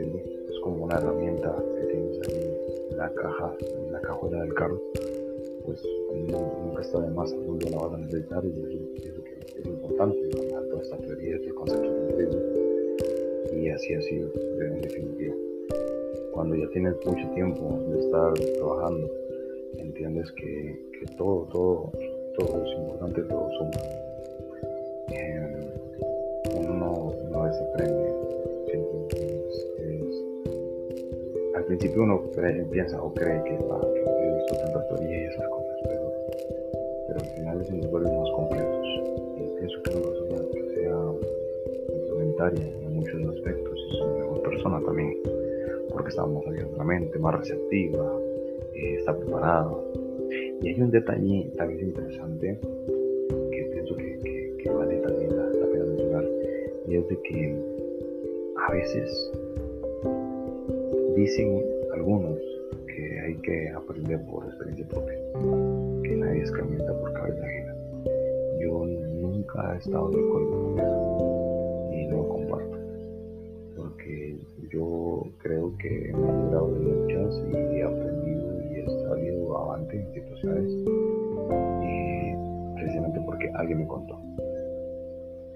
es 0.04 0.60
como 0.64 0.86
una 0.86 0.98
herramienta 0.98 1.56
que 1.76 1.88
tienes 1.88 2.20
ahí 2.28 2.58
en 2.92 2.98
la 2.98 3.14
caja, 3.14 3.56
en 3.60 3.92
la 3.92 4.02
cajuela 4.02 4.42
del 4.42 4.54
carro 4.54 4.82
pues 5.66 5.84
nunca 6.12 6.82
está 6.82 7.00
de 7.02 7.10
más 7.12 7.32
algún 7.34 7.60
día 7.60 7.72
la 7.72 7.78
vas 7.78 7.94
a 7.94 7.98
necesitar 7.98 8.44
y 8.46 8.50
eso, 9.06 9.24
que 9.24 9.60
es 9.60 9.66
importante, 9.66 10.18
toda 10.70 10.82
esta 10.82 10.98
teoría, 10.98 11.36
este 11.36 11.50
concepto 11.54 11.92
de 11.92 12.12
turismo 12.14 12.42
y 13.54 13.70
así 13.70 13.94
ha 13.94 14.02
sido 14.02 14.32
en 14.62 14.82
definitiva. 14.82 15.36
Cuando 16.34 16.56
ya 16.56 16.68
tienes 16.70 16.96
mucho 17.06 17.30
tiempo 17.34 17.80
de 17.90 18.00
estar 18.00 18.34
trabajando, 18.34 19.10
entiendes 19.78 20.32
que, 20.34 20.90
que 21.00 21.06
todo, 21.18 21.48
todo, 21.52 21.92
todo 22.38 22.64
es 22.64 22.80
importante, 22.80 23.22
todo 23.24 23.50
suma. 23.58 24.01
Al 31.62 31.68
principio 31.68 32.02
uno 32.02 32.24
piensa 32.72 33.00
o 33.02 33.14
cree 33.14 33.44
que, 33.44 33.56
va, 33.70 33.80
que 33.82 34.00
he 34.00 34.36
visto 34.36 34.56
tanta 34.58 34.88
teoría 34.88 35.22
y 35.22 35.26
esas 35.26 35.48
cosas, 35.48 35.78
pero, 35.84 36.12
pero 37.08 37.20
al 37.20 37.26
final 37.38 37.66
se 37.66 37.78
nos 37.78 37.92
vuelven 37.92 38.18
más 38.18 38.32
completos. 38.32 38.88
Y 39.38 39.60
pienso 39.60 39.84
que 39.84 39.96
una 39.96 40.08
persona 40.08 40.42
que 40.54 40.70
sea 40.74 40.98
complementaria 41.88 42.68
en 42.68 42.96
muchos 42.96 43.38
aspectos 43.38 43.80
es 43.92 44.02
una 44.02 44.14
mejor 44.16 44.42
persona 44.42 44.82
también, 44.84 45.18
porque 45.92 46.10
está 46.10 46.26
más 46.26 46.48
abierta 46.48 46.78
la 46.78 46.84
mente, 46.84 47.20
más 47.20 47.36
receptiva, 47.38 48.20
eh, 48.74 48.96
está 48.98 49.16
preparada. 49.16 49.72
Y 50.64 50.68
hay 50.68 50.82
un 50.82 50.90
detalle 50.90 51.52
también 51.58 51.90
interesante 51.90 52.60
que 53.52 53.70
pienso 53.72 53.96
que, 53.98 54.58
que, 54.58 54.70
vale 54.72 54.98
también 54.98 55.38
la, 55.38 55.44
la 55.44 55.66
pena 55.68 55.86
mencionar, 55.86 56.26
y 56.88 56.96
es 56.96 57.08
de 57.08 57.22
que 57.22 57.56
a 58.68 58.72
veces 58.74 59.32
dicen 61.16 61.64
algunos 61.94 62.40
que 62.88 63.20
hay 63.20 63.36
que 63.42 63.70
aprender 63.70 64.20
por 64.26 64.46
experiencia 64.46 64.88
propia, 64.88 65.18
que 66.04 66.16
nadie 66.16 66.42
escarmienta 66.44 66.94
por 67.00 67.14
cabeza 67.14 67.44
ajena. 67.44 67.76
Yo 68.62 68.86
nunca 68.86 69.76
he 69.76 69.78
estado 69.78 70.10
de 70.10 70.20
acuerdo 70.20 70.52
con 70.52 70.80
eso 70.80 71.90
y 71.94 72.08
no 72.08 72.18
lo 72.18 72.30
comparto, 72.30 72.78
porque 73.76 74.38
yo 74.70 75.24
creo 75.40 75.76
que 75.78 75.90
me 75.90 76.30
he 76.30 76.44
librado 76.44 76.74
de 76.74 76.80
muchas 76.80 77.44
y 77.50 77.56
he 77.56 77.84
aprendido 77.84 78.62
y 78.62 78.80
he 78.80 78.86
salido 79.08 79.58
avante 79.58 79.98
en 79.98 80.14
situaciones 80.14 80.72
eh, 81.84 82.36
precisamente 82.76 83.20
porque 83.26 83.50
alguien 83.56 83.80
me 83.80 83.88
contó. 83.88 84.20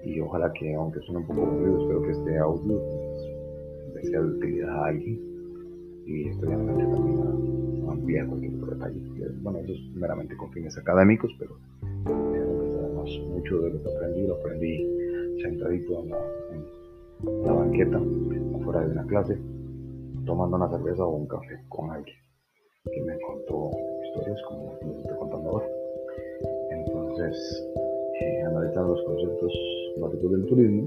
Y 0.04 0.20
ojalá 0.20 0.52
que, 0.52 0.72
aunque 0.74 1.00
suene 1.00 1.20
un 1.20 1.26
poco 1.26 1.42
aburrido, 1.42 1.80
espero 1.80 2.02
que 2.02 2.10
este 2.12 2.38
audio 2.38 2.80
sea 4.02 4.20
de 4.20 4.26
utilidad 4.26 4.70
a 4.70 4.86
alguien 4.86 5.35
y 6.06 6.28
estoy 6.28 6.48
también 6.48 7.86
a, 7.88 7.92
ampliar 7.92 8.26
cualquier 8.28 8.54
otro 8.54 8.74
detalle. 8.74 9.00
Bueno, 9.42 9.58
eso 9.58 9.72
es 9.72 9.96
meramente 9.96 10.36
con 10.36 10.50
fines 10.52 10.76
académicos, 10.78 11.34
pero 11.38 11.56
además 12.04 13.10
mucho 13.28 13.60
de 13.60 13.70
lo 13.70 13.82
que 13.82 13.94
aprendí 13.94 14.26
lo 14.26 14.34
aprendí 14.36 15.40
sentadito 15.42 16.02
en 16.02 16.10
la, 17.44 17.52
banqueta, 17.52 18.00
afuera 18.60 18.80
de 18.80 18.92
una 18.92 19.06
clase, 19.06 19.38
tomando 20.24 20.56
una 20.56 20.68
cerveza 20.68 21.04
o 21.04 21.16
un 21.16 21.26
café 21.26 21.60
con 21.68 21.90
alguien 21.90 22.16
que 22.92 23.02
me 23.02 23.18
contó 23.20 23.70
historias 24.04 24.40
como 24.48 24.74
les 24.82 24.96
estoy 24.98 25.16
contando 25.18 25.50
ahora. 25.50 25.66
Entonces, 26.70 27.68
eh, 28.20 28.42
analizar 28.42 28.84
los 28.84 29.02
conceptos 29.04 29.52
básicos 30.00 30.30
del 30.30 30.46
turismo 30.46 30.84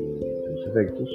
y 0.00 0.56
sus 0.56 0.66
efectos, 0.68 1.08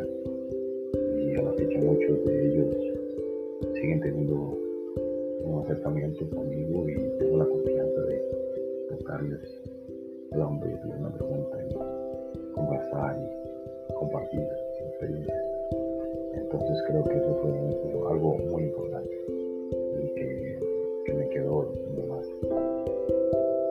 y 0.00 1.36
a 1.36 1.42
la 1.42 1.52
fecha 1.52 1.78
muchos 1.80 2.24
de 2.24 2.46
ellos 2.46 2.76
siguen 3.74 4.00
teniendo 4.00 4.34
un 5.44 5.62
acercamiento 5.64 6.28
conmigo 6.30 6.88
y 6.88 6.94
tengo 7.18 7.38
la 7.38 7.44
confianza 7.44 8.00
de 8.02 8.22
tocarles 8.88 9.40
el 10.32 10.40
hombro 10.40 10.70
y 10.70 10.72
hacerles 10.72 10.98
una 11.00 11.12
pregunta 11.12 11.58
y 11.68 12.52
conversar 12.54 13.16
y 13.18 13.94
compartir 13.94 14.40
experiencias. 14.88 15.44
Entonces 16.34 16.82
creo 16.88 17.04
que 17.04 17.16
eso 17.16 17.38
fue 17.42 18.12
algo 18.12 18.38
muy 18.50 18.62
importante 18.64 19.14
y 20.00 20.14
que, 20.14 21.12
me 21.14 21.28
quedó 21.28 21.70
de 21.94 22.02
más. 22.04 22.26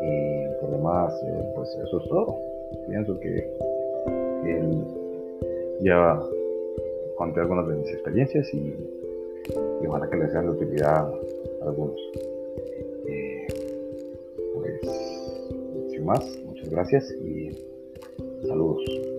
Y 0.01 0.61
por 0.61 0.71
demás, 0.71 1.23
eh, 1.25 1.51
pues 1.55 1.75
eso 1.75 1.97
es 1.99 2.09
todo. 2.09 2.37
Pienso 2.87 3.19
que 3.19 3.49
él 4.45 5.00
ya 5.81 6.19
conté 7.17 7.39
algunas 7.39 7.67
de 7.67 7.75
mis 7.75 7.89
experiencias 7.91 8.53
y, 8.53 8.75
y 9.81 9.87
ojalá 9.87 10.09
que 10.09 10.17
les 10.17 10.31
sean 10.31 10.45
de 10.45 10.51
utilidad 10.51 11.07
a 11.61 11.65
algunos. 11.65 11.99
Eh, 13.07 13.47
pues, 14.53 14.81
sin 15.89 16.05
más, 16.05 16.39
muchas 16.45 16.69
gracias 16.69 17.11
y 17.11 17.51
saludos. 18.47 19.10